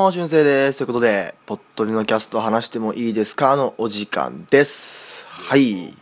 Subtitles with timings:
[0.00, 0.78] も、しゅんせいです。
[0.78, 3.54] ということで、ポットリのキャスト話してもいいですか？
[3.54, 5.26] のお時間です。
[5.28, 5.94] はい。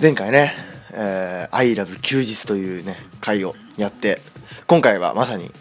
[0.00, 0.54] 前回ね、
[0.92, 4.22] えー、I love 休日というね、回をやって、
[4.66, 5.52] 今回はまさに、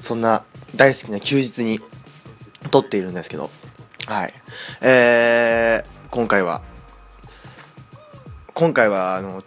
[0.00, 1.78] そんな大好きな休日に
[2.70, 3.50] 撮っているんですけど、
[4.06, 4.32] はい。
[4.80, 6.62] えー、今回は、
[8.54, 9.44] 今回は、あの、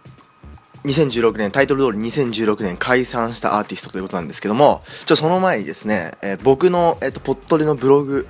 [0.84, 8.26] 2016年タイトル通り2016年解散したアーティストということなんですけどもちょその前にですね、えー僕の、えー、とポットレのブログ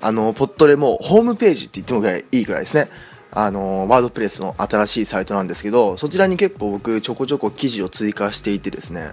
[0.00, 2.88] あのポットレもホームページって言ってもぐらいいいくらいですね。
[3.32, 9.12] あのワードプレスの新しいサイトなんですけどそちらに結構僕ちょこちょこ記事を追加していてですね。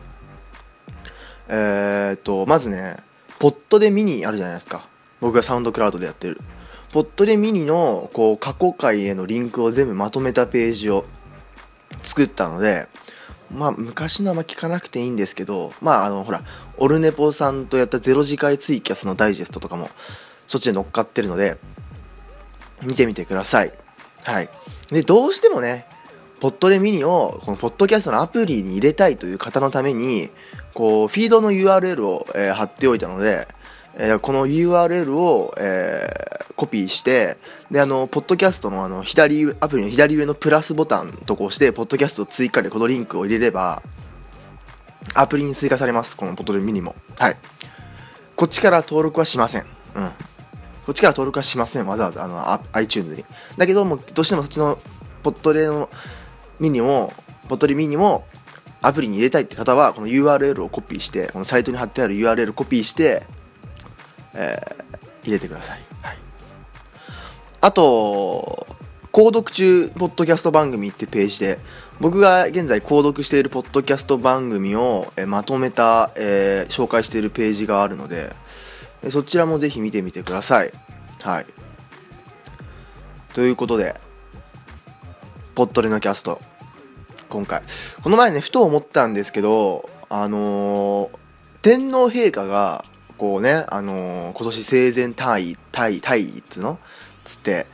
[1.50, 2.98] えっ、とまずね
[3.38, 4.88] ポットでミニあるじゃないですか。
[5.20, 6.42] 僕がサウンドクラウドでやってる。
[6.92, 11.06] ポットでミニのこう過去回へのリンクを全部まとめたページを
[12.02, 12.88] 作ったので
[13.52, 16.44] まあ昔のあんま聞かなくていいんですけどまああのほら
[16.78, 19.90] オルネポさんとやった「ゼロ次回ツイキャス」のダイジェストとかも
[20.48, 21.58] そっちで乗っかってるので
[22.82, 23.74] 見てみてください。
[24.24, 24.50] はい。
[24.90, 25.86] でどうしてもね
[26.40, 30.30] ポットでミニをこのポッドキャストのアプリに入れたいという方のために
[30.74, 33.48] こうフィードの URL を、えー貼っておいたので、
[33.98, 37.38] えーこの URL を、えーコピーして
[37.70, 43.84] であのポッドキャストのあの左アプリの左上のプラスボタンとこうしてポッドキャスト追加でこのリンクを入れれば
[45.14, 46.18] アプリに追加されます。
[46.18, 46.96] このポットでミニも。
[47.18, 47.38] はい。
[48.36, 49.62] こっちから登録はしません。
[49.96, 50.12] うん。
[50.86, 51.86] こっちから登録はしません。
[51.86, 53.24] わざわざあのあ iTunes に。
[53.58, 54.80] だけどもどうしてもそっちの
[55.22, 55.90] ポットレの
[56.60, 57.14] ミニも
[57.48, 58.26] ポットレミニも
[58.82, 63.28] アプリに入れたいって方はこの URL をコピーしてこのサイトに貼ってある URL をコピーして、
[64.38, 66.18] えー入れてください、はい、
[67.60, 68.66] あと
[69.12, 71.60] 購読中ポッドキャスト番組ってページで
[72.00, 78.36] 僕が現在購読しているポッドキャスト番組を、えーまとめた、えー紹介しているページがあるので、
[79.02, 80.72] えーそちらもぜひ見てみてください。
[81.24, 81.46] はい。
[83.34, 84.00] ということで
[85.56, 86.40] ポットレのキャスト。
[87.30, 87.64] 今回。
[88.04, 91.10] この前ねふと思ったんですけどあのー
[91.64, 92.86] 天皇陛下が
[93.18, 96.80] こうね、あのー今年生前退位退位退位っつの
[97.24, 97.66] つって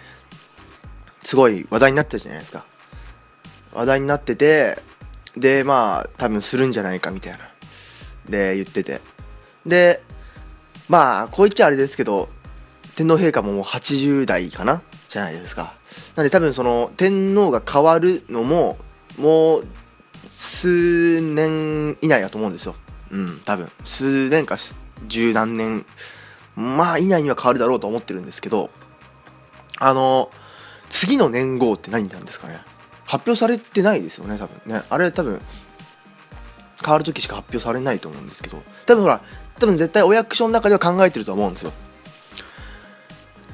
[1.21, 2.65] すごい話題になってたじゃないですか。
[3.73, 4.79] 話題になってて
[5.35, 7.39] でまあ多分するんじゃないかみたいな。
[8.29, 9.01] で言ってて。
[9.65, 10.01] で
[10.89, 12.29] まあこう言っちゃあれですけど
[12.95, 14.81] 天皇陛下ももう80代かな？
[15.09, 15.73] じゃないですか。
[16.15, 18.77] なんで多分その天皇が変わるのも
[19.17, 19.67] もう
[20.29, 22.75] 数年以内だと思うんですよ。
[23.11, 23.71] うん多分。
[23.85, 24.57] 数年か
[25.07, 25.85] 十何年
[26.55, 28.69] まあ以内には変わるだろうと思ってるんですけど
[29.79, 30.31] あの
[30.89, 32.61] 次の年号って何なんですかね。
[33.05, 34.83] 発表されてないですよね多分ね。
[34.89, 35.41] あれ多分
[36.83, 38.61] 変わる時しか発表されないと思うんですけど。
[38.85, 39.21] 多分ほら
[39.59, 41.73] 多分絶対お役所の中では考えてると思うんですよ。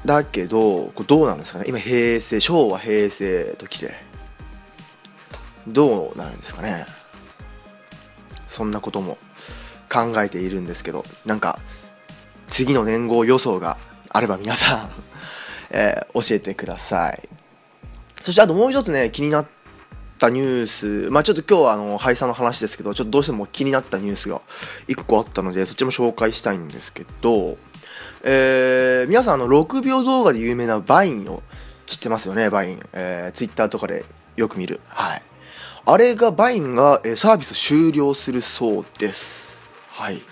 [0.04, 1.66] だけどこれどうなんですかね。
[1.68, 3.94] 今平成昭和平成ときて
[5.66, 6.86] どうなるんですかね。
[8.48, 9.18] そんなことも。
[9.90, 11.58] 考えているんですけどなんか
[12.48, 13.76] 次の年号予想が
[14.08, 14.90] あれば皆さん、
[15.70, 17.28] えー教えてください。
[18.24, 19.46] そしてあともう一つね気になっ
[20.18, 21.10] たニュース。
[21.10, 24.40] まあちょっと今日はあの廃散の話ですけどちょっとどうしても気になったニュースが
[24.88, 27.56] 1個あったのでそっちも紹介したいんですけど
[28.22, 31.42] えー皆さんあの6秒動画で有名なバインを
[31.86, 32.50] 知ってますよね？
[32.50, 34.04] バイン、えー、Twitter とかで
[34.36, 34.80] よく見る。
[34.88, 35.22] はい。
[35.86, 39.49] あれがバインが、えーサービス終了するそうです。
[40.00, 40.22] はい。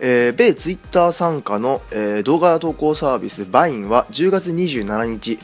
[0.00, 5.38] えー米ツイッター傘下の、えー動画投稿サービスバインは10月27日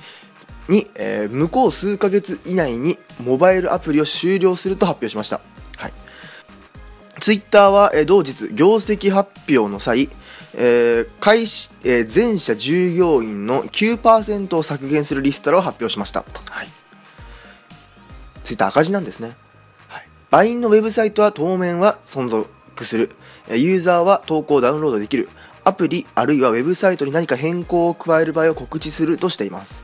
[0.69, 5.41] に、えー向こう数ヶ月以内にモバイルアプリを終了すると発表しました、
[5.77, 5.93] はい、
[7.21, 10.09] ツイッターは、えー同日業績発表の際、
[10.55, 16.69] えー開始えー全社従業員の9%を削減するリストラを発表しました、はい、
[18.45, 19.37] ツイッター赤字なんですね。
[19.89, 22.49] はい、バインのウェブサイトは当面は存続
[22.85, 23.11] する。
[23.49, 25.29] ユーザーは投稿をダウンロードできる。
[25.65, 29.83] アプリあるいはウェブサイトに何か変更を加える場合は告知するとしています。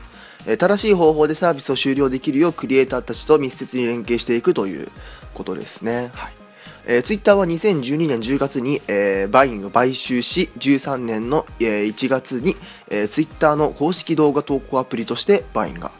[0.57, 4.89] 正しい方法でサービスを終了できるようクリエイターたちと密接に連携していくという
[5.33, 6.33] ことですね、はい。
[6.85, 12.55] えー、ツイッターは2012年10月に、えーバインを買収し13年の、えー1月に、
[12.89, 15.91] えー、ツイッターの公式動画投稿アプリとしてバインが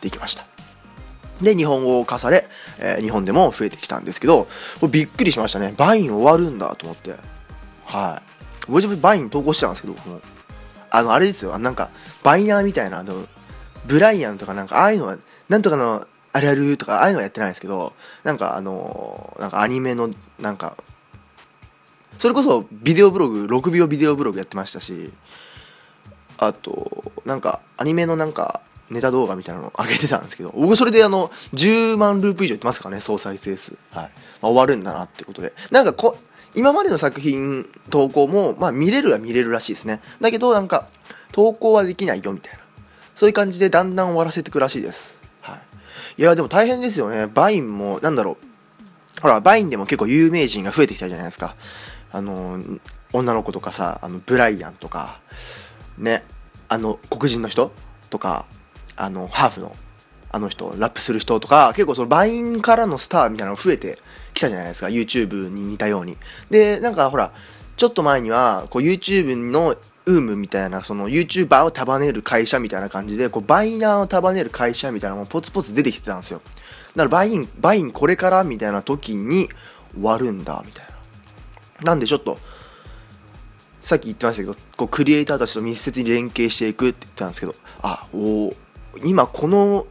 [0.00, 0.49] できました。
[1.40, 2.46] で日本語化され、
[2.78, 4.44] えー日本でも増えてきたんですけど
[4.80, 5.74] これびっくりしましたね。
[5.76, 7.14] Vine 終わるんだと思って。
[7.86, 8.30] はい。
[8.66, 9.94] 僕自分 Vine 投稿してたんですけど
[10.90, 11.58] あのあれですよ。
[11.58, 11.90] なんか
[12.22, 13.26] バイヤーみたいなあの
[13.86, 20.76] ブライアンとかなんかああいうのはなんとかのあるあるとかああいうのはやってないんですけどなんかあのなんかアニメのなんか
[22.18, 25.10] それこそビデオブログ6秒ビデオブログやってましたし
[26.38, 28.60] あとなんかアニメのなんか
[28.90, 33.76] ネタ動画みたいなの上げてたんですけど僕それであの10万ループ以上いってますからね総再生数。
[33.90, 34.08] はい、ま
[34.42, 35.52] あ、終わるんだなってことで。
[35.70, 36.16] なんかこ
[36.54, 40.00] 今までの作品投稿もまあ見れるは見れるらしいですね。
[40.20, 40.88] だけどなんか
[41.32, 42.60] 投稿はできないよみたいな。
[43.14, 45.20] そういう感じでだんだん終わらせていくらしいです。
[45.42, 45.54] は
[46.18, 46.22] い。
[46.22, 47.28] いやでも大変ですよね。
[47.28, 48.38] バインもなんだろ
[49.18, 49.20] う。
[49.22, 51.54] ほらバインでも結構有名人が増えてきたじゃないですか。
[52.10, 52.58] あの
[53.12, 55.20] 女の子とかさあのブライアンとか
[55.96, 56.24] ね。
[56.68, 57.72] あの黒人の人
[58.10, 58.46] とか
[59.00, 59.74] あのハーフの
[60.32, 63.98] あの人ラップする人とか結構その Vine からのスターみたいなの増えて
[64.32, 64.86] きたじゃないですか。
[64.86, 66.16] YouTube に似たように。
[66.50, 67.32] でなんかほら
[67.76, 69.74] ちょっと前にはこう YouTube の
[70.06, 76.42] ウームみたいなその YouTuber を束ねる会社みたいな感じでこう Viner を束ねる会社みたいなのもポツポツ出てきてたんですよ。
[76.94, 79.48] だから Vine Vine これからみたいな時に
[79.94, 80.86] 終わるんだみたい
[81.82, 81.92] な。
[81.92, 82.38] なんでちょっと
[83.82, 88.52] さっき言ってましたけどこうクリエイターたちと密接に連携していくって言ってたんですけどあお
[89.04, 89.86] 今この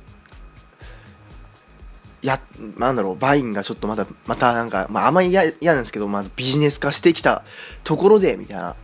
[2.21, 2.41] や
[2.77, 7.43] なんだろうバインがちょっとまたまたなんか、まあ、あまり嫌なんですけど、まあ、ビジネス化してきた
[7.83, 8.75] ところでみたいな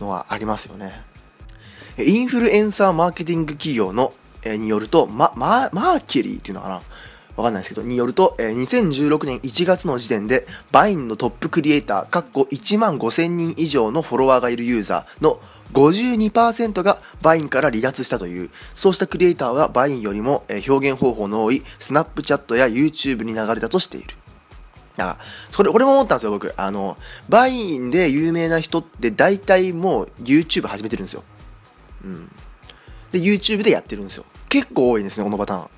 [0.00, 0.92] のはありますよね。
[1.98, 4.12] インフルエンサーマーケティング企業の、
[4.42, 6.82] えによると、ま、ママーキュリーっていうのかな。
[7.36, 15.40] わかんないですけど、によると、えー、2016年1月の時点で、 Vine のトップクリエイター、かっこ1万5000人以上のフォロワーがいるユーザーの
[15.72, 24.14] 52%が Vine から離脱したという、そうしたクリエイターは Vine よりもえ表現方法の多い Snapchat や YouTube に流れたとしている。
[24.96, 25.18] だから、
[25.50, 26.54] それ、俺も思ったんですよ、僕。
[26.56, 26.96] あの、
[27.28, 31.24] Vine で有名な人って大体もう YouTube 始めてるんですよ。
[32.04, 32.30] うん。
[33.10, 34.24] で、YouTube でやってるんですよ。
[34.48, 35.68] 結構多いですね、このパターン。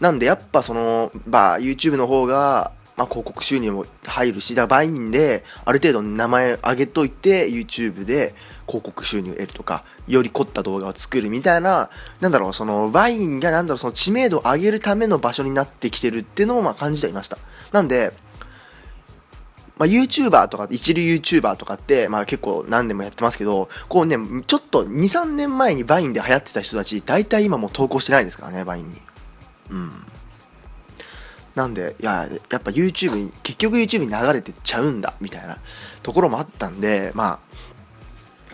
[0.00, 8.34] なんで、やっぱその、まあ、YouTube の方が、まあ、広告収入も入るし、だからバインである程度名前上げといて YouTube で
[8.66, 11.90] 広告収入を得るとか、より凝った動画を作るみたいな、
[12.20, 17.38] なんだろう、そのバインがなんだろう、その知名度を上げるための場所になってきてるっていうのもまあ感じていました。
[17.70, 18.12] なんで、
[19.78, 24.16] まあ、YouTuber とか、一流 YouTuber とかって、まあ結構何年もやってますけど、こうね、
[24.48, 29.00] ちょっと2、3年前に Vine で流行ってた人たち、大体今もう投稿してないですからね、 Vine に。
[29.70, 29.90] うん。
[31.54, 35.58] なんで、いや、やっぱ YouTube に、結局 YouTube に流れてっちゃうんだ、みたいな
[36.02, 37.40] ところもあったんで、ま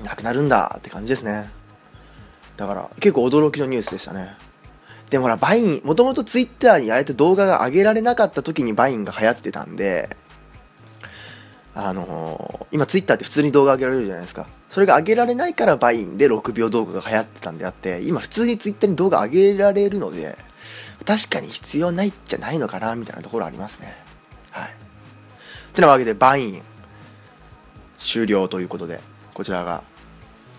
[0.00, 1.50] あ、なくなるんだって感じですね。
[2.56, 4.36] だから、結構驚きのニュースでしたね。
[5.10, 10.16] でもほら、 Vine、もともと Twitter にああやって動画が上げられなかった時に Vine が流行ってたんで、
[11.74, 14.46] あのー、今 Twitter って普通に動画上げられるじゃないですか。
[14.68, 20.38] それが上げられないからバインで6秒動画が流行ってたんであって、今普通に Twitter に動画上げられるので、
[21.06, 23.96] 確かに必要ないじゃないのかなみたいなところありますね。
[24.50, 24.70] はい。
[25.74, 26.62] てなわけでバイン
[27.98, 29.00] 終了ということで
[29.32, 29.82] こちらが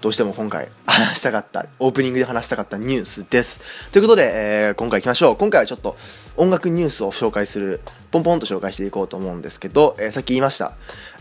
[0.02, 3.90] どうしても今回話したかったオープニングで話したかったニュースです。
[3.92, 4.32] ということで、
[4.68, 5.36] えー、今回いきましょう。
[5.36, 5.98] 今回はちょっと
[6.38, 7.82] 音楽ニュースを紹介する
[8.12, 10.74] ポンポンと紹介していこうと思うんですけど、えー、さっき言いました、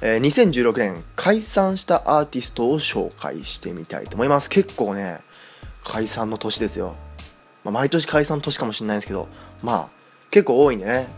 [0.02, 4.50] えー、2016年解散したアーティストを紹介してみたいと思います。
[4.50, 5.20] 結構ね
[5.82, 6.96] 解散の年ですよ。
[7.64, 9.28] まあ、毎年解散年かもしれないんですけど、
[9.62, 9.88] まあ、
[10.30, 11.08] 結構多いんでね、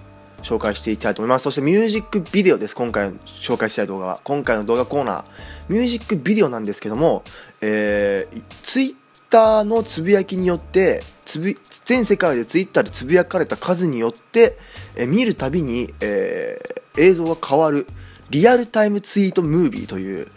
[0.42, 1.42] 紹介していきたいと思います。
[1.42, 2.76] そしてミュージックビデオです。
[2.76, 4.20] 今回紹介したい動画は。
[4.22, 5.24] 今回の動画コーナー、
[5.68, 7.24] ミュージックビデオなんですけども、
[7.60, 8.94] えー、ツイッ
[9.28, 14.56] ターのつぶやきによって、つぶ全世界でツイッターでつぶやかれた数によって、
[14.94, 17.86] えー、見るたびに、えー、映像が変わる
[18.30, 20.28] リアルタイムツイートムービーという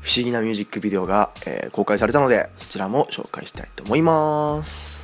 [0.00, 4.95] 不思議なミュージックビデオが、えー、公開されたのでそちらも紹介したいと思います。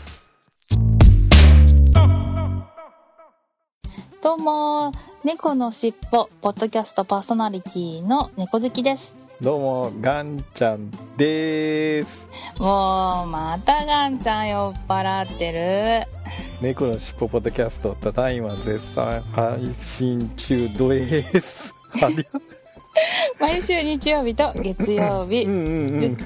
[4.23, 4.93] どうも、
[5.25, 9.17] 猫のしっぽ、ポッドキャストパーソナリティの猫好きです。
[9.41, 12.29] どうも、ガンちゃんです。
[12.61, 16.07] もう、またガンちゃん酔っ払ってる。
[16.61, 19.67] 猫のしっぽポッドキャスト、ただいま絶賛配
[19.99, 21.75] 信中です。
[23.41, 25.47] 毎週日曜日と月曜日。
[25.47, 26.17] うん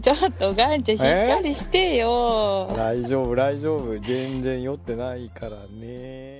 [0.00, 2.68] ちょっとガンちゃんしっかりしてよ。
[2.74, 3.98] 大丈夫大丈夫。
[3.98, 6.33] 全然酔ってないからね。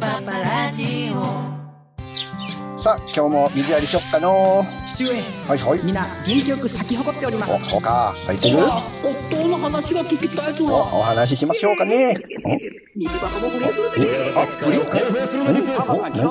[0.00, 1.24] パパラジオ。
[2.78, 4.62] さあ今日も水やりしよっかの。
[4.84, 5.10] 父上。
[5.48, 5.78] はいはい。
[5.84, 7.52] みんな元気よく咲き誇っております。
[7.52, 8.12] おそうか。
[8.26, 8.58] 咲いてる？
[8.62, 10.66] 夫の話が聞きたいぞ。
[10.66, 12.14] おお話ししましょうかね。
[12.96, 14.00] 虹パパも不倫するって
[14.36, 14.84] あ不倫お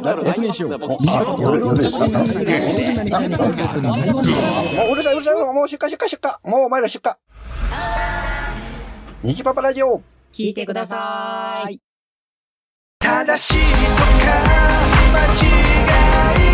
[0.02, 0.78] なななしようあ
[1.40, 2.08] 夜夜ですかもう
[4.94, 7.12] うるさいうるさいもう出荷出荷出荷もうお前ら出荷
[9.24, 11.82] 虹パパラジオ聞いてください
[13.04, 14.40] 正しいとか
[15.12, 16.54] 間違い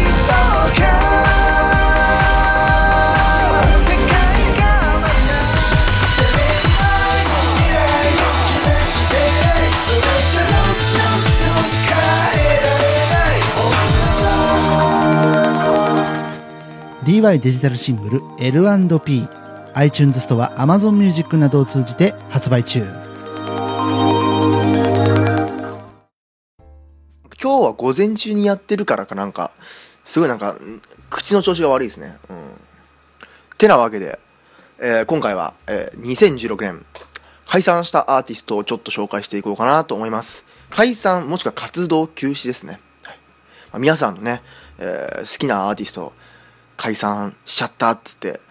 [17.05, 19.27] DY デジタルシングル L&P
[19.75, 23.08] iTunes ストア Amazon Music などを通じて発売中。
[27.41, 29.51] 今日は午前中にやってるからかなんか、
[30.03, 30.57] すごいなんか、
[31.09, 32.17] 口の調子が悪いですね。
[32.29, 32.37] うん。
[33.57, 34.19] てなわけで、
[34.81, 36.85] えー今回は、えー2016年、
[37.47, 40.43] 解散したアーティストをちょっと紹介していこうかなと思います。
[40.69, 42.79] 解散、もしくは活動休止ですね。
[43.03, 43.19] はい
[43.71, 44.41] まあ皆さんのね、
[44.77, 46.13] えー好きなアーティスト、
[46.75, 48.41] 解散しちゃったっつって、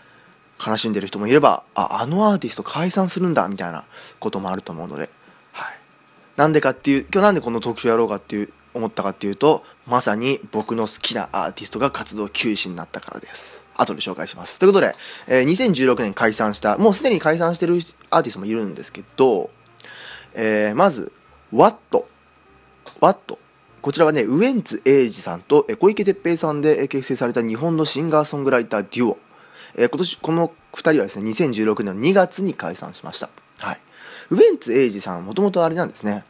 [0.66, 3.84] 悲しんでる人もいれば、あ、あのアーティスト解散するんだ、みたいな
[4.18, 5.10] こともあると思うので、
[5.52, 5.78] はい。
[6.36, 13.62] なんでかっていう、今日なんでこの特集やろうかっていう、思ったかっていうと、まさに僕の好きなアーティストが活動休止になったからです。
[13.76, 14.58] 後で紹介します。
[14.58, 14.94] ということで、
[15.26, 17.78] えー2016年解散した、もうすでに解散してる
[18.10, 19.50] アーティストもいるんですけど、
[20.34, 21.12] えーまず、
[21.52, 22.08] ワット。
[23.00, 23.38] ワット。
[23.80, 29.18] こちらはね、ウエンツ英二さんと小池徹平さんで結成された日本のシンガーソングライターデュオ。
[29.76, 33.30] えー今年、この二人はですね、2016年の2月に解散しました。
[33.60, 33.80] はい。
[34.30, 36.24] ウエンツ英二さんはもともとあれなんですね。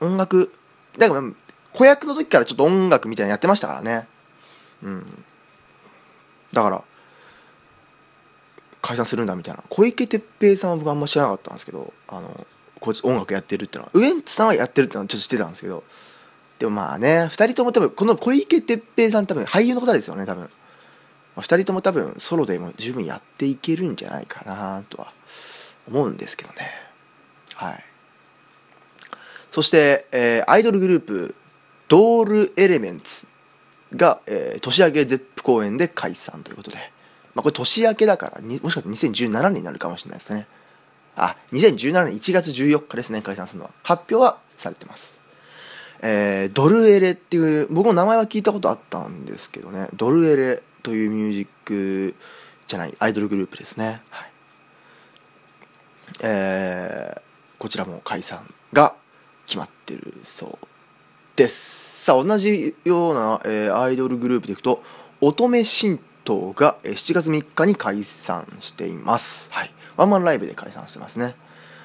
[0.00, 0.52] 音楽、
[1.00, 1.22] だから
[1.72, 4.06] 子役の時からちょっと音楽みたいなのやってましたからね。
[4.82, 5.24] うん。
[6.52, 6.84] だから、
[8.82, 9.62] 解散するんだみたいな。
[9.68, 12.46] 小池徹平さんは僕あんま知らなかったんですけど、あの、
[12.80, 15.84] こいつ音楽やってるってのは、ウエンツさんはやってるってのはちょっと知ってたんですけど、
[16.58, 20.42] でもまあね、二人とも多分、この小池徹平さん多分俳優の方ですよね、多分。
[20.42, 20.48] ま
[21.36, 25.12] あ二人とも多分ソロでも十分やっていけるんじゃないかなとは
[25.88, 26.70] 思うんですけどね。
[27.54, 27.89] はい。
[29.50, 31.34] そして、えーアイドルグループ、
[31.88, 33.26] ドールエレメンツ
[33.94, 36.76] が、えー年明けゼップ公演で解散ということで、
[37.34, 40.46] まあ、これ年明けだから、もしかしたら2017年になるかもしれないですね。
[41.16, 43.70] あ、2017年1月14日ですね、解散するのは。
[43.82, 45.16] 発表はされてます。
[46.02, 52.14] えードルエレっていう、僕も名前は聞いたことあったんですけどね、ドルエレというミュージック
[52.68, 54.00] じゃない、アイドルグループですね。
[54.10, 54.30] はい。
[56.22, 57.20] えー
[57.60, 58.96] こちらも解散が
[59.50, 60.66] 決まってるそう
[61.34, 62.04] です。
[62.04, 64.80] さあ、同じような、えーアイドルグループでいくと、
[65.20, 69.48] 乙女神道がえー7月3日に解散しています。
[69.50, 69.72] はい。
[69.96, 71.34] ワンマンライブで解散してますね。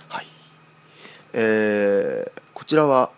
[0.10, 0.28] はい。
[1.34, 3.10] えーこちらは、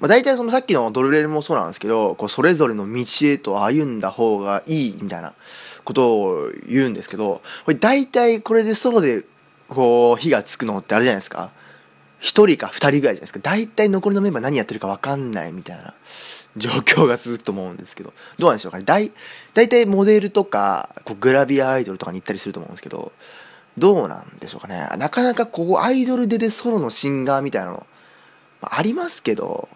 [0.00, 5.32] まあ、大体そのさっきのドルレルもそうなんですけど、こうそれぞれの道へと歩んだ方がいいみたいな
[5.84, 9.24] ことを言うんですけど、これ大体これでソロで
[9.68, 11.52] こう火がつくのってあれじゃないですか。
[12.18, 13.40] 一人か二人ぐらいじゃないですか。
[13.40, 15.94] 大体残りのメンバー何やってるか分かんないみたいな
[16.56, 18.84] 状況が続くと思うんですけど、どうなんでしょうかね。
[18.84, 19.12] 大
[19.54, 23.12] 大体モデルとかこうグラビアアイドルとかに行ったりすると思うんですけど、
[23.76, 24.88] どうなんでしょうかね。
[24.98, 27.86] なかなかこうアイドルででソロのシンガーみたいなの、
[28.60, 29.68] まあありますけど、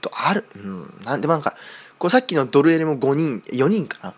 [0.00, 1.54] とある、うん、なんでもなんか、
[1.98, 4.14] こうさっきのドルエレも5人、4人かな。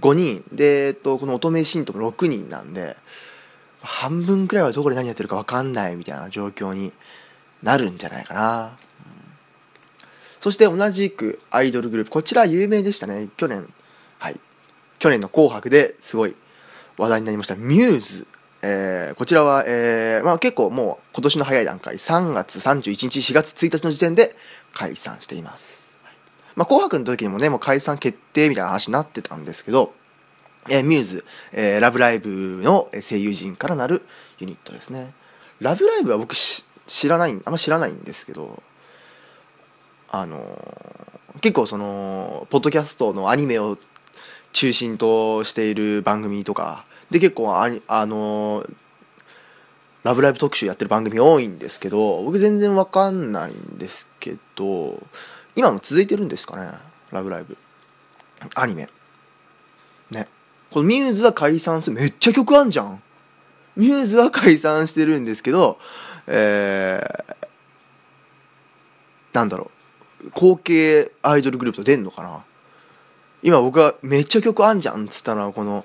[0.00, 2.96] 5人で、えっと、この乙女信徒も6人なんで、
[3.82, 6.92] 半分くらいはどこで何やってるか分かんないみたいな状況に
[7.62, 8.76] なるんじゃないかな。
[10.38, 13.28] そして同じくアイドルグループ、こちら有名でしたね。
[13.36, 13.72] 去年、
[14.18, 14.40] はい。
[14.98, 16.34] 去年の紅白ですごい
[16.96, 17.56] 話題になりました。
[17.56, 18.26] ミューズ。
[18.62, 24.36] えーこちらは、えーまあ、結構もう今年の早い段階、3月31日、4月1日の時点で
[24.72, 25.80] 解散しています。
[26.56, 29.94] まあ、紅白の時にもね、もう解散決定みたいな話になってたんですけど、
[30.70, 34.02] えーミューズ、えーラブライブの声優陣からなる
[34.38, 35.12] ユニットですね。
[35.60, 36.64] ラブライブは僕知
[37.08, 38.62] らない、あんま知らないんですけど、
[40.10, 43.78] あのー結構その、ポッドキャストのアニメを
[44.52, 48.74] 中心としている番組とか、で結構アニあのー
[50.02, 55.02] ラブライブ特集やってる番組多いんですけど、僕全然わかんないんですけど、
[55.54, 56.72] 今も続いてるんですかね、
[57.10, 57.56] ラブライブ。
[58.54, 58.88] アニメ。
[60.10, 60.26] ね。
[60.70, 61.96] このミューズは解散する。
[61.96, 63.02] めっちゃ曲あんじゃん。
[63.76, 65.78] ミューズは解散してるんですけど、
[66.26, 67.46] えー、
[69.32, 69.80] なんだろう。
[70.32, 72.44] 後継アイドルグループと出んのかな
[73.42, 75.84] 今僕がめっちゃ曲あんじゃんっつったのはこの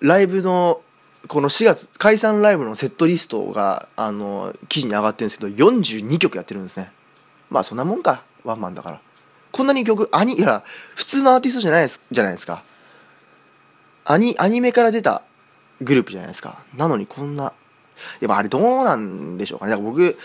[0.00, 0.80] ライブの
[1.28, 6.92] この4月解散ライブのセットリストがあの記事に上がってるんですけど42曲やってるんですね
[7.50, 9.00] まあそんなもんかワンマンだから
[9.50, 10.62] こんなに曲アニいや
[10.94, 12.62] 普通のアーティストじゃないですじゃないですか
[14.06, 15.22] アニアニメから出た
[15.82, 16.64] グループじゃないですか。
[16.76, 17.52] なのにこんな
[18.20, 19.70] やっぱあれどうなんでしょうかね。
[19.70, 20.16] だから僕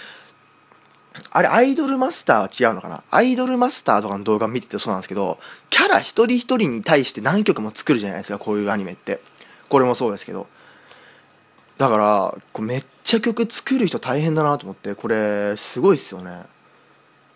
[1.31, 3.03] あれアイドルマスターは違うのかな。
[3.09, 8.39] アイドルマスターとかの動画見ててそうなんですけどキャラ一人一人に対して何曲も作るじゃないですか。
[8.39, 9.19] こういうアニメって。
[9.67, 10.47] これもそうですけど。
[11.77, 14.93] だからこうめっちゃ曲作る人大変だなと思って。
[14.95, 16.43] これすごいっすよね。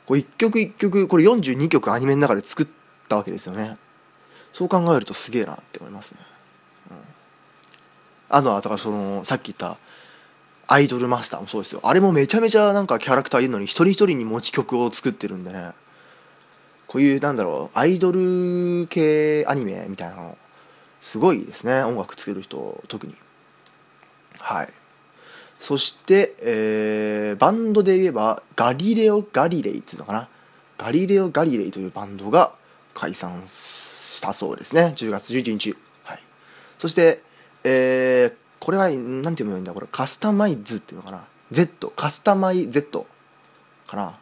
[0.06, 2.68] こう一曲一曲これ42曲アニメの中で作っ
[3.10, 3.78] たわけですよね。
[4.54, 6.20] そう考えるとすげえなって思いますね、
[8.30, 9.78] あとはだからそのさっき言った
[10.68, 11.82] アイドルマスターもそうですよ。
[11.84, 15.72] あれもめちゃめちゃなんかキャラクターいるのに一人一人に持ち曲を作ってるんでね。
[16.88, 20.38] こういうなんだろうアイドル系アニメみたいなの
[21.02, 21.84] すごいですね。
[21.84, 23.16] 音楽作る人特に。
[24.40, 24.70] はい。
[25.60, 30.30] そして、えーバンドで言えばガリレオ・ガリレイっていうのかな。
[30.78, 32.54] ガリレオ・ガリレイというバンドが
[32.94, 34.94] 解散したそうですね。
[34.96, 35.76] 10月11日。
[36.04, 36.20] はい。
[36.80, 37.22] そして、
[37.66, 39.74] えーこれは何て読むんだ？
[39.74, 43.06] これカスタマイズっていうのかな？Z カスタマイ Z
[43.86, 44.18] かな？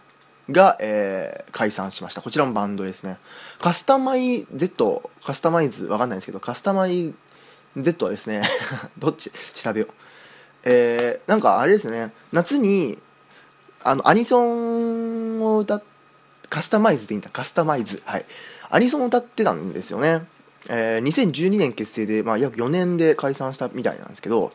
[0.50, 2.22] が、えー解散しました。
[2.22, 3.20] こちらもバンドですね。
[3.62, 7.14] カスタマイ Z カスタマイズわかんないんですけどカスタマイ
[7.78, 8.42] Z はですね
[8.98, 9.32] どっち？
[9.32, 9.90] 調べよう。
[10.64, 12.12] えーなんかあれですね。
[12.34, 12.98] 夏に
[13.84, 15.84] あのアニソンを歌っ
[16.50, 17.30] カスタマイズでいいんだ。
[17.30, 18.02] カスタマイズ。
[18.06, 18.26] はい。
[18.70, 20.26] アニソンを歌ってたんですよね。
[20.70, 24.52] えー2012年結成で、まあ、約4年で解散したみたいなんですけど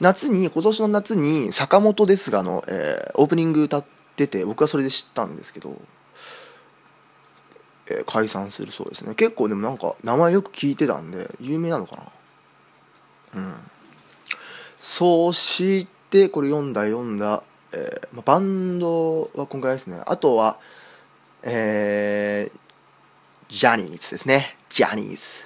[0.00, 3.84] 夏に今年の夏に坂本ですがの、えーオープニング歌っ
[4.16, 5.80] てて僕はそれで知ったんですけど、
[7.86, 9.14] えー解散するそうですね。
[9.14, 11.96] 結構でもなんか名前よく聞いてたんで有名なのか
[13.34, 13.40] な？
[13.40, 13.54] うん。
[14.78, 20.02] そしてこれ読んだ読んだ、えーまあバンドは今回ですね。
[20.06, 20.58] あとは
[21.42, 22.58] えー
[23.48, 24.56] ジャニーズですね。
[24.68, 25.45] ジャニーズ。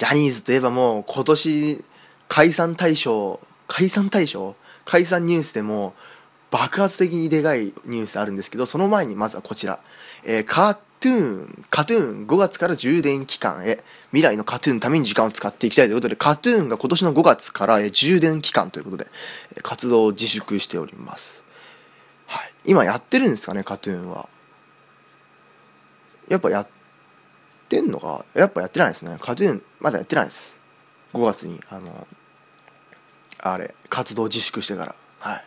[0.00, 1.84] ジャニーズといえばもう今年
[2.26, 3.38] 解散対象
[3.68, 5.92] 解散対象解散ニュースでも
[6.50, 9.78] 爆発的にでかいニュースあるんですけどその前にまずはこちら、
[10.24, 13.82] えーカトゥーンカトゥーン5月から充電期間へ。
[14.10, 19.06] 未来のカトゥーンのために時間を使っていきたいということでカトゥーンが今年の5月から、充電期間ということで、
[19.62, 21.42] 活動を自粛しております、
[22.26, 24.28] はい、今やってるんですかねカトゥーンは。
[26.28, 26.79] やっぱやって
[27.70, 29.16] てんのかやっぱやってないですね。
[29.20, 30.56] カトゥーンまだやってないです。
[31.14, 32.06] 5月にあの
[33.38, 34.94] あれ活動自粛してから。
[35.20, 35.44] はい。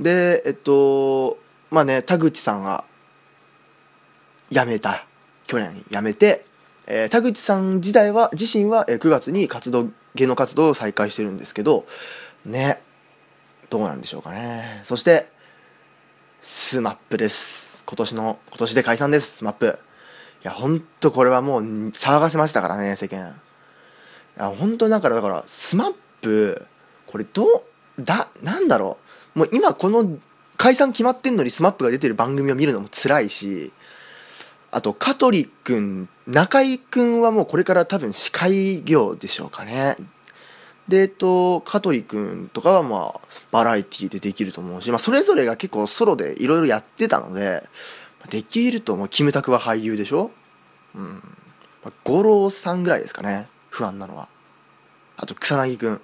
[0.00, 1.38] でえっと
[1.70, 2.84] まあね田口さんが
[4.50, 5.06] 辞めた。
[5.46, 6.44] 去年辞めて、
[6.88, 11.86] えー田口さん自体は自身は9月に活動芸能活動を再開してるんですけど
[12.44, 12.82] ね
[13.70, 14.80] どうなんでしょうかね。
[14.82, 15.28] そして
[16.42, 17.84] SMAP です。
[17.86, 19.38] 今年の今年で解散です。
[19.38, 19.78] SMAP。
[20.42, 23.40] やほんとこれはもう騒がせましたからね世間。
[24.38, 26.66] いや本当だからだから SMAP
[27.06, 27.62] これどう
[27.98, 28.98] だなんだろ
[29.34, 29.38] う。
[29.40, 30.18] もう今この
[30.56, 33.72] 解散決まってんのに SMAP が出てる番組を見るのも辛いし
[34.70, 39.96] あと香取君中居君はもうこれから多分司会業でしょうかね。
[40.88, 43.20] でえっと香取君とかはまあ
[43.50, 47.64] バラエティーでできると思うし、まあ、それぞれが結構ソロでいろいろやってたので
[48.26, 50.30] できると思うキムタクは俳優でしょ？
[50.94, 51.22] うん、
[51.84, 53.48] まあ、五郎さんぐらいですかね。
[53.70, 54.28] 不安なのは。
[55.16, 56.00] あと草薙君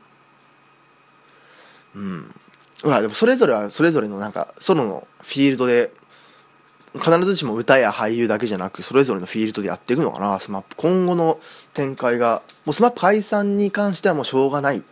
[1.95, 2.35] うん。
[2.83, 5.93] ほらでもそれぞれはそれぞれのなんかソロのフィールドで
[6.95, 10.37] 必ずしも歌や俳優だけじゃなくそれぞれのフィールドでやっていくのかな。
[10.39, 11.41] SMAP 今後の
[11.75, 14.83] 展開がもう SMAP 解散に関してはもうしょうがない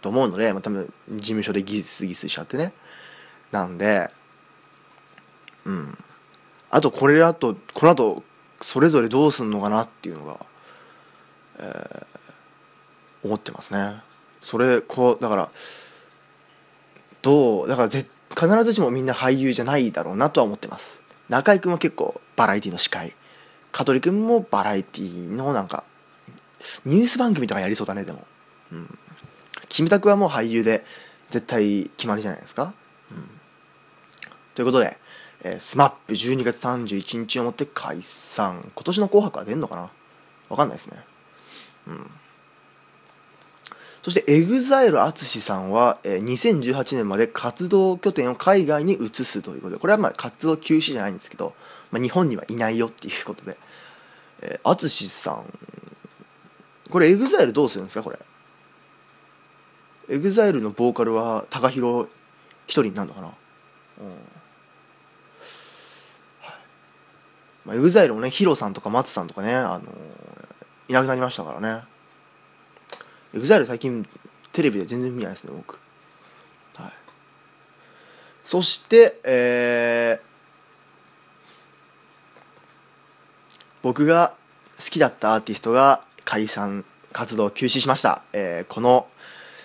[0.00, 2.72] と思うので、まあ、多分事務所でギスギスしちゃってね。
[3.52, 4.10] なんで
[5.64, 5.98] うん。
[6.70, 8.22] あとこれあとこの後
[8.60, 10.46] それぞれどうすんのかなっていうのが、
[11.58, 12.10] えー
[13.22, 14.00] 思ってますね。
[14.40, 15.50] それこうだから
[17.22, 21.00] どうだからぜ必ずしもみんな俳優じゃないだろうなとは思ってます。
[21.28, 23.14] 中居君は結構バラエティの司会。
[23.72, 25.84] 香取君もバラエティのなんか
[26.84, 28.26] ニュース番組とかやりそうだねでも。
[28.72, 28.98] うん。
[29.68, 30.84] キムタクはもう俳優で
[31.30, 32.74] 絶対決まりじゃないですか、
[33.12, 33.30] うん、
[34.54, 34.98] ということで、
[35.42, 38.70] えー、SMAP12 月31日をもって解散。
[38.74, 39.90] 今年の「紅白」は出んのかな？
[40.48, 41.04] わかんないですね。
[41.88, 42.10] うん。
[44.02, 51.54] そして EXILE ＡTSUSHI さんは、えー2018年まで活動拠点を海外に移すということでこれはまあ活動休止じゃないんですけど、
[51.90, 53.58] まあ、日本にはいないよっていうことで、
[54.40, 55.44] えー、ATSUSHI さん。
[56.90, 58.02] これ EXILE どうするんですか？
[58.02, 58.18] これ。
[60.08, 62.08] EXILE のボーカルは TAKAHIRO
[62.66, 63.28] 一人になるのかな？
[63.28, 63.34] うん。
[67.64, 69.82] まあ、EXILE もねヒロさんとか松さんとかね、あの
[70.88, 71.84] いなくなりましたからね。
[73.34, 74.04] EXILE 最近
[74.52, 75.78] テレビで全然見ないですね僕。
[76.76, 76.92] はい。
[78.44, 80.30] そしてえー、
[83.82, 84.34] 僕が
[84.78, 89.08] 好きだったアーティストが解散活動を休止しました、えー、この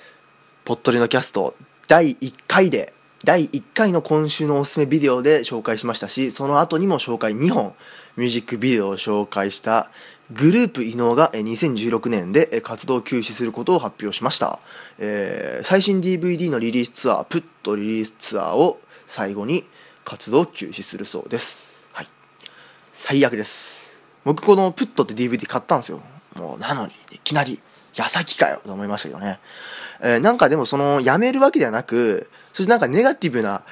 [0.65, 1.55] 「ぽっとりのキャスト」
[1.87, 2.94] 第1回で
[3.25, 7.73] 第1回の今週のおすすめビデオで紹介しましたしその後にも紹介2本
[8.17, 9.89] ミュージックビデオを紹介した
[10.31, 14.59] グループ伊能が2016年で活動を休止することを発表しました、
[14.99, 19.63] えー最新 DVD のリリースツアープットリリースツアーを最後に
[20.03, 21.73] 活動を休止するそうです。
[21.93, 22.07] はい。
[22.93, 23.99] 最悪です。
[24.23, 26.01] 僕このプットって DVD 買ったんですよ。
[26.35, 27.59] もうなのにいきなり。
[27.95, 29.39] 矢先かよと思いましたけどね、
[30.01, 33.63] えーなんかでもそのやめるわけではなくそしてなんかネガティブな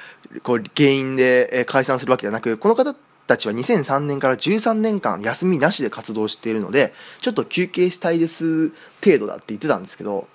[0.42, 2.94] こう原因で解散するわけではなくこの方
[3.26, 8.70] たちは2003年から13年間休みなしで活動しているのでちょっと休憩したいです
[9.04, 10.28] 程度だって言ってたんですけど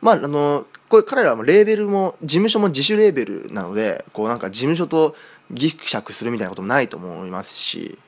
[0.00, 5.16] まああのこれ彼らはレーベルも事務所も自主レーベルなのでこうなんか事務所と
[5.50, 7.98] ギクシャクするみたいなこともないと思いますし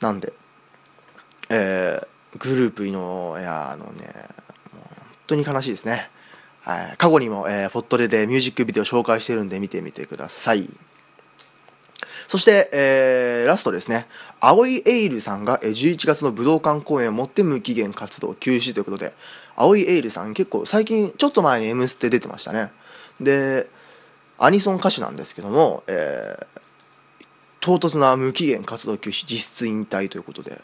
[0.00, 0.32] なんで
[1.50, 6.10] えーグループのいやあのねもう本当に悲しいですね、
[6.62, 10.68] はい、過去にも、えーポットレでミュージックビデオ紹介してるんで見てみてください。
[12.26, 14.06] そして、えーラストですね。
[14.40, 19.12] 青井エイルさんがえー11月の武道館公演をもって無期限活動休止ということで
[19.56, 22.70] 青井エイルさん結構最近ちょっと前に「M ステ」出てましたね。
[23.20, 23.68] で
[24.38, 26.46] アニソン歌手なんですけども、えー
[27.64, 30.60] 唐突な無期限活動休止実質引退ということで、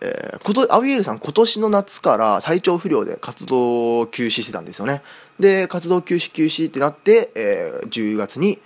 [0.00, 5.02] えーこと青井エイルさん今年の夏から体調不良で活動を休止してたんですよね。
[5.38, 8.58] で活動休止休止ってなって、えー10月に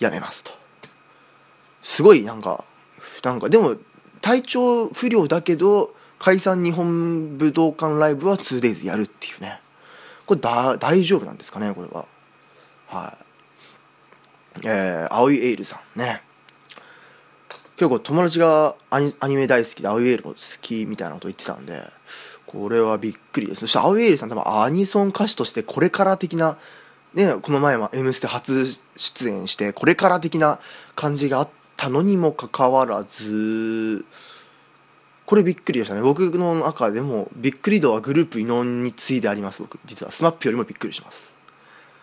[0.00, 0.52] 辞めますと。
[1.82, 2.64] すごいなんか
[3.22, 3.76] なんかでも
[4.20, 9.60] 体調不良だけど解散日本武道館ライブは 2days やるっていうね。
[10.26, 12.06] これだ大丈夫なんですかねこれは。
[12.86, 14.60] はい。
[14.64, 16.22] えー、青井エイルさんね。
[17.82, 21.82] 結構友達がアニアニメ大好きで青井エイルも好きみたいなこと言ってたんで
[22.46, 23.62] これはびっくりです。
[23.62, 26.58] そして青井エイルさん多分アニソン歌手としてこれから的な
[27.12, 30.60] ねこの前は「M ステ」初出演してこれから的な
[30.94, 34.04] 感じがあったのにもかかわらず
[35.26, 36.02] これびっくりでしたね。
[36.02, 39.80] 僕の中でもびっくり度はグループ伊能に次いであります僕。
[39.84, 40.12] 実は。
[40.12, 41.32] SMAP よりもびっくりします。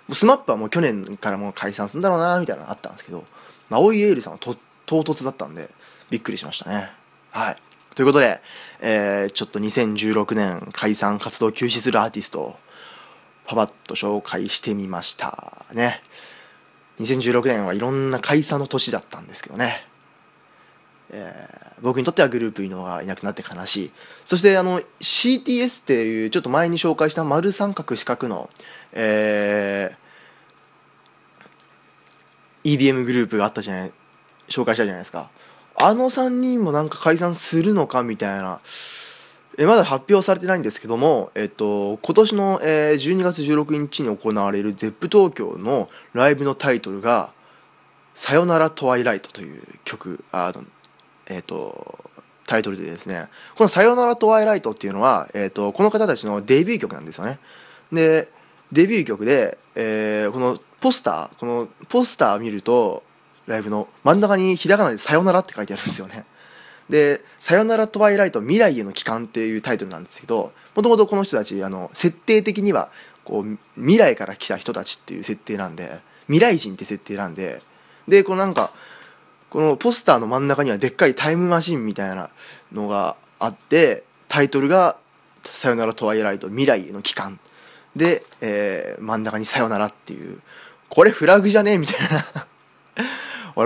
[0.09, 3.23] もう SMAP はもう去年からもう解散するんだろうなみたいなのあったんですけど
[3.69, 4.57] 青井エイルさんはと
[4.89, 5.69] 唐突だったんで
[6.09, 6.89] びっくりしましたね。
[7.29, 7.57] はい。
[7.93, 8.41] ということで、
[8.81, 12.55] えーちょっと2016年解散活動休止するアーティストを
[13.45, 16.01] パパッと紹介してみましたね。
[16.99, 19.85] 2016年はいろんな解散の年だったんですけどね、
[21.11, 23.91] えー僕にとってはグループ伊能がいなくなって悲しい。
[24.25, 28.49] そしてあの CTS っていうちょっと前に紹介した丸三角四角の、
[28.93, 30.09] えー
[32.63, 33.91] EDM グループがあったじゃない
[34.49, 35.29] 紹介したじゃないですか。
[35.81, 38.59] あの3人もなんか解散するのかみたいな。
[39.59, 47.31] えまだ発表されてないんですけども、えっと、今年の、えー12月16日に行われる ZEP 東京のライブのタイトルが
[48.15, 50.63] 「さよならトワイライト」という曲あの、
[51.27, 51.99] えっと、
[52.47, 53.27] タイトルでですね。
[53.55, 57.37] この「さよならトワイライト」っていうのは、えっと、この方たちのデビュー曲なんですよね。
[57.91, 58.31] で
[58.71, 63.03] デビュー曲で、えーこのポスターこのポスター見ると
[63.51, 66.25] ライブの真ん中にひらがなで「さよなら」って書いてあるんですよね。
[66.89, 72.89] で「さよならトワイライト未来への帰還」っていうタイトルなんですけどもともとこの人たちあの設定的には
[73.25, 77.61] こう未来から来た人たちっていう設定なんで未来人って設定なんで
[78.07, 78.71] でこのなんか
[79.49, 82.29] このポスターの真ん中にはでっかいタイムマシンみたいな
[82.71, 84.97] のがあってタイトルが
[85.43, 87.39] 「さよならトワイライト未来への帰還」
[87.95, 90.39] で、えー真ん中に「さよなら」っていう。
[90.89, 91.73] これフラグじゃね？
[91.73, 92.47] えみたいな。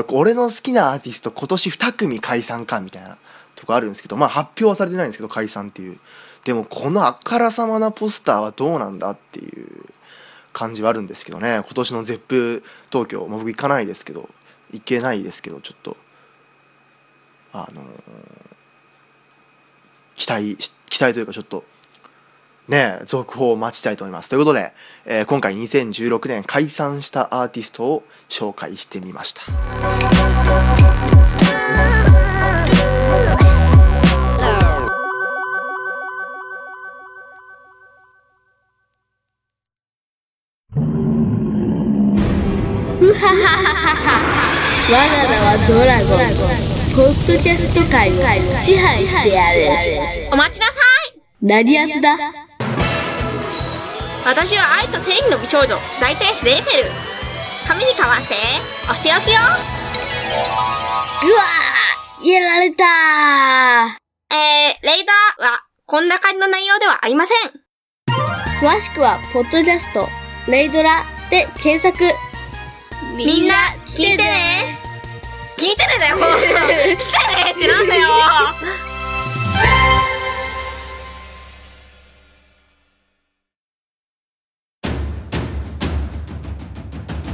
[0.09, 3.17] 俺の好きなアーティスト今年2組解散かみたいな
[3.55, 5.99] とこあるんですけどまあ発表はされてないんですけど解散っていう。
[6.45, 9.85] でもこのあからさまなポスターはどうなんだっていう
[10.51, 11.61] 感じはあるんですけどね。
[11.63, 14.29] 今年の ZEP 東京、まあ、僕行かないですけど
[14.73, 15.95] 行けないですけどちょっと
[17.53, 17.85] あのー
[20.15, 20.57] 期待
[20.89, 21.63] 期待というかちょっと
[22.67, 24.29] ね続報を待ちたいと思います。
[24.29, 24.73] ということで、
[25.05, 29.41] えー今回2016年解散したアーティストを紹介してみました。
[44.93, 46.17] 我が名はドラゴ
[46.69, 46.73] ン。
[46.95, 48.13] ポッドキャスト界を
[48.55, 50.29] 支配してやる。
[50.31, 50.73] お待ちなさ
[51.15, 51.19] い。
[51.41, 52.15] ラディアツだ
[54.25, 56.91] 私は愛と正義の美少女大天使レイフェル
[57.67, 58.33] 髪に変わって
[58.89, 59.39] お仕置きよ
[61.23, 61.43] うわ
[62.25, 62.83] やられた
[64.33, 67.51] えー、レイダーは、こんな感じの内容ではありません。
[68.59, 70.07] 詳しくは、ポッドキャスト、
[70.49, 72.03] レイドラで検索。
[73.15, 73.55] みんな、
[73.85, 74.79] 聞いてね
[75.55, 76.17] 聞いてねだよ。
[76.17, 78.09] 聞いてねってなんだよ。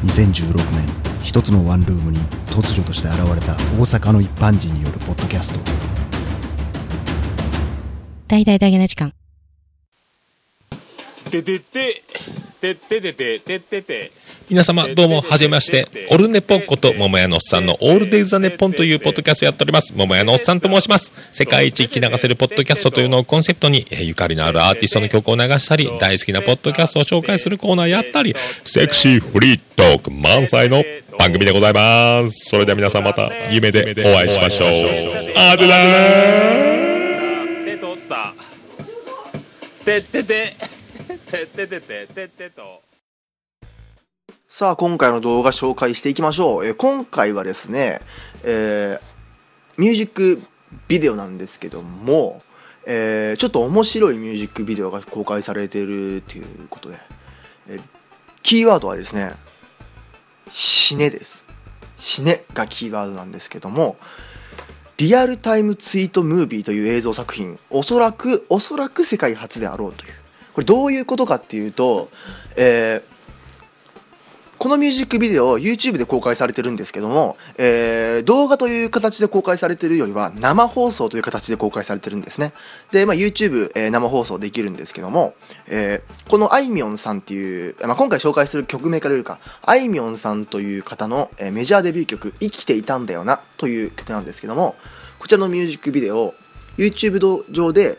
[0.03, 0.87] 2016年
[1.23, 5.59] 一つのワンルームに突如として現れた大阪の一般人によるポッドキャスト
[8.27, 9.11] 大々大げな時間。
[11.31, 12.03] ててて、
[12.61, 14.11] てててて、ててて。
[14.49, 19.93] 皆様どうもはじめましてオルネポこと桃屋のおっさんのオールデイズ・ザ・ネッポンというポッドキャストやっております。
[19.95, 21.13] 桃屋のおっさんと申します。
[21.31, 28.33] 世界一聞き流せるポッドキャストというのをコンセプトにえーゆかりのあるアーティストの曲を流したり大好きなポッドキャストを紹介するコーナーやったり
[28.63, 30.83] セクシーフリートーク満載の
[31.19, 32.49] 番組でございます。
[32.49, 34.69] それでは皆さんまた夢でお会いしましょう。
[35.37, 37.65] あでだー。
[37.65, 38.33] 手取った。
[39.85, 40.55] ててて、
[41.29, 42.88] てててて、ててと。
[44.51, 48.01] さあ今回の動画紹介していきましょう、え今回はですね、
[48.43, 49.01] えー
[49.77, 50.41] ミュージック
[50.87, 52.41] ビデオなんですけども、
[52.83, 56.97] えーちょっと面白いミュージックビデオが公開されているということで、
[57.67, 57.81] えー
[58.41, 59.33] キーワードはですね
[60.49, 61.45] 死ねです。
[61.95, 63.97] 死ねがキーワードなんですけども
[64.97, 70.13] リアルタイムツイートムービーという映像作品おそらくおそらく世界初であろうという。
[70.53, 72.09] これどういうことかっていうと、
[72.57, 73.18] えー
[74.59, 82.51] このミュージックビデオ YouTube で公開されてるんですけども、えー動画という形で公開されてるよりは生放送という形で公開されてるんですね。
[82.91, 85.33] で、まあ、YouTube、えー生放送できるんですけども、
[85.67, 94.75] えーこのあいみょんさんっていう、まあ、今回紹介する曲名から言うかあいみょんさんという方の、えメジャーデビュー曲「生きていたんだよな」という曲なんですけども
[95.19, 96.33] こちらのミュージックビデオ
[96.77, 97.97] YouTube 上で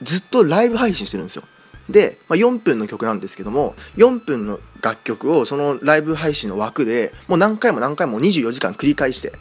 [0.00, 1.42] ずっとライブ配信してるんですよ。
[1.88, 9.32] で、まあ、4分の曲なんですけども4分の楽曲をそのライブ配信の枠でもう何回も何回も24時間繰り返して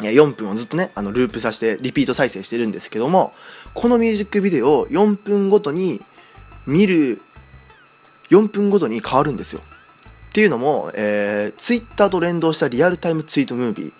[0.00, 3.32] いや4分をずっとねあのループさせてリピート再生してるんですけども
[3.74, 6.00] このミュージックビデオを4分ごとに
[6.66, 7.20] 見る
[8.30, 9.60] 4分ごとに変わるんですよ。
[10.30, 13.92] っていうのも、えー、Twitter と連動したリアルタイムツイートムービー。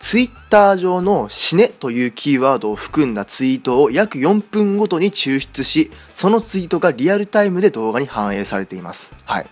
[0.00, 9.12] ツイッター上の死ねというキーワードを含んだツイートを約4分ごとに抽出し、そのツイートがリアルタイムで動画に反映されています。
[9.26, 9.44] はい。
[9.44, 9.46] っ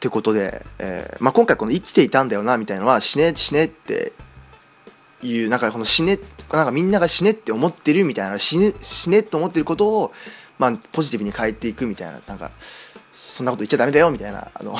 [0.00, 4.14] てことで、えーまあ、今回この生きていたんだよなみたいなのは死ね死ねって
[5.22, 6.18] いう、なんかこの死ね、
[6.50, 10.12] なんかみんなが死ねって思ってるみたいな、死ね、死ねと思ってることを、
[10.58, 12.50] まあ、ポジティブに変えていくみたいな、なんか、
[13.12, 14.74] そんなこと言っちゃダメだよみたいな、あの、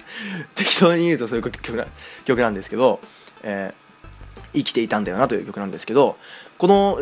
[0.54, 1.86] 適当に言うとそういう曲な
[2.26, 3.00] 曲なんですけど、
[3.42, 3.85] えー
[4.56, 6.16] 生きていたんだよなという曲なんですけど
[6.58, 6.98] この、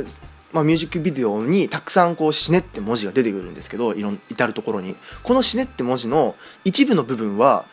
[0.53, 4.97] まあ、ミュージックビデオにたくさんこう「死ね」って文字が出てくるんですけどいろん至る所に。
[5.23, 7.64] この「死ね」って文字の一部の部分は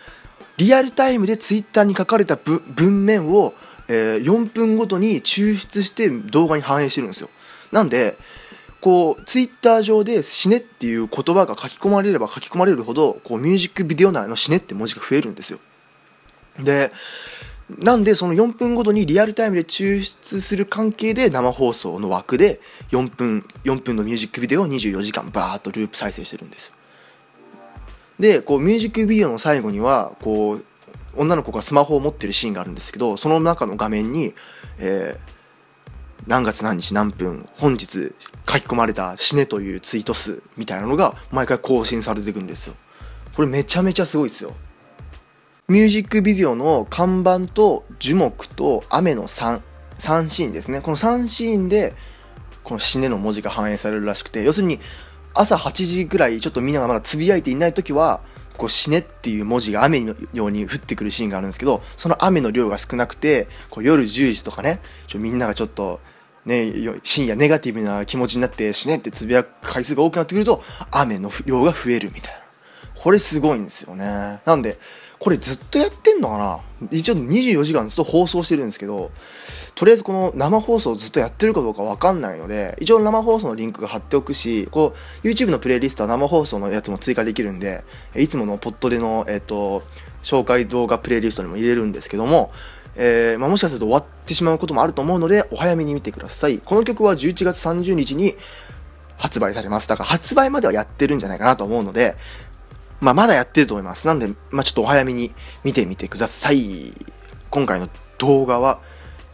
[0.58, 3.54] リアルタイムでツイッターに書かれた文面を、
[3.88, 7.30] えー4分ごとに抽出して動画に反映してるんですよ。
[7.72, 8.18] なんで
[8.80, 15.60] こうツイッター上で「死ね」っていう言葉が書き込まれれば書き込まれるほどこうミュージックビデオ内の「死ね」って文字が増えるんですよ。
[16.60, 16.92] で
[17.80, 22.60] なんでその4分ごとにリアルタイムで抽出する関係で生放送の枠で
[22.92, 26.74] 4分4分のミュージックビデオを24時間バーッとループ再生してるんですよ。
[28.20, 30.66] でこうミュージックビデオの最後にはこう
[31.16, 34.34] 女の子がスマホを持ってるシーンがあるんですけどその中の画面に、
[34.80, 35.32] えー
[36.28, 42.76] 何月何日何分本日書き込まれた死ねというツイート数みたいなのが毎回更新されていくんですよ。
[43.36, 44.54] これめちゃめちゃすごいですよ。
[45.68, 49.62] ミュージックビデオの看板と樹木と雨の 3,
[50.00, 50.82] 3シーンですね。
[50.82, 51.94] この3シーンで
[52.64, 54.80] この死ねの文字が反映されるらしくて要するに
[55.34, 58.22] 朝8時ぐらいちょっとみんながまだつぶやいていない時は
[58.58, 66.00] こう死ねっていう文字が雨のように降ってくるシーンがあるんですけどその雨の量が少なくてこう夜10時とかねちょみんながちょっと
[66.44, 72.42] ね、深夜ネガティブな気持ちになって死ねってつぶやく回数が多くなってくると雨の量が増えるみたいな。
[73.00, 74.42] これすごいんですよね。
[74.46, 74.80] なんで
[75.22, 76.38] これずっとやってんのか
[76.82, 76.88] な？
[76.90, 79.12] 一応24時間ずっと放送してるんですけど
[79.76, 87.84] とりあえずこの生放送ずっとやってるかどうかわかんないので一応生放送のリンクが貼っておくしこう YouTube のプレイリストは生放送のやつも追加できるんで
[88.16, 89.84] いつものポットでの、えっと
[90.24, 92.52] 紹介動画プレイリストにも入れるんですけども
[92.96, 96.58] えーまあ、もしかすると終わってしまうこともあると思うのでお早めに見てください。
[96.58, 98.36] この曲は11月30日に
[99.18, 99.88] 発売されます。
[99.88, 102.16] だから発売まではやってるんじゃないかなと思うので
[103.02, 104.08] まあ、まだやってると思います。
[104.08, 105.32] なんで、まあ、ちょっとお早めに
[105.64, 106.94] 見てみてください。
[107.50, 108.80] 今回の動画は、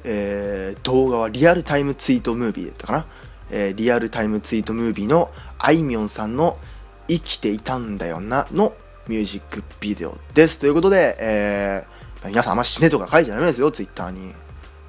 [0.03, 3.05] えー動画はリアルタイムツイートムービーだったかな、
[3.51, 6.57] えーリアルタイムツイートムービーのあいみょんさんの
[7.09, 8.73] 「生きていたんだよな」の
[9.07, 10.59] ミュージックビデオです。
[10.59, 13.69] ということで、えー皆さんあんま死ねとか書いちゃダメですよ。
[13.71, 14.33] ツイッターに。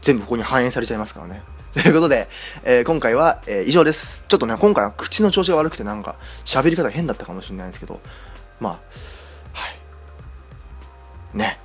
[0.01, 1.43] 全部ここに反映されちゃいますからね。
[1.75, 2.29] ということで、
[2.65, 4.25] えー今回は、えー以上です。
[4.29, 6.15] ちょっとね今回は口の調子が悪くてなんか
[6.45, 8.01] 喋り方変だったかもしれないんですけど。
[8.61, 8.73] まあ
[9.53, 9.69] は
[11.35, 11.59] いね